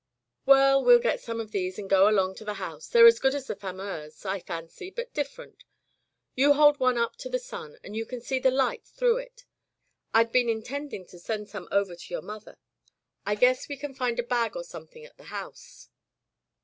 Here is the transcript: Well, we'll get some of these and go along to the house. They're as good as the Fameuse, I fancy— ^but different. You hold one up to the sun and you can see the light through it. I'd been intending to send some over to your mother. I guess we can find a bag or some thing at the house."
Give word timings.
Well, 0.47 0.83
we'll 0.83 0.97
get 0.97 1.19
some 1.19 1.39
of 1.39 1.51
these 1.51 1.77
and 1.77 1.87
go 1.87 2.09
along 2.09 2.33
to 2.37 2.43
the 2.43 2.55
house. 2.55 2.87
They're 2.87 3.05
as 3.05 3.19
good 3.19 3.35
as 3.35 3.45
the 3.45 3.55
Fameuse, 3.55 4.25
I 4.25 4.39
fancy— 4.39 4.91
^but 4.91 5.13
different. 5.13 5.63
You 6.33 6.53
hold 6.53 6.79
one 6.79 6.97
up 6.97 7.17
to 7.17 7.29
the 7.29 7.37
sun 7.37 7.77
and 7.83 7.95
you 7.95 8.07
can 8.07 8.19
see 8.19 8.39
the 8.39 8.49
light 8.49 8.83
through 8.83 9.17
it. 9.17 9.45
I'd 10.11 10.31
been 10.31 10.49
intending 10.49 11.05
to 11.05 11.19
send 11.19 11.49
some 11.49 11.67
over 11.71 11.95
to 11.95 12.09
your 12.15 12.23
mother. 12.23 12.57
I 13.27 13.35
guess 13.35 13.67
we 13.67 13.77
can 13.77 13.93
find 13.93 14.17
a 14.17 14.23
bag 14.23 14.55
or 14.55 14.63
some 14.63 14.87
thing 14.87 15.05
at 15.05 15.17
the 15.17 15.25
house." 15.25 15.89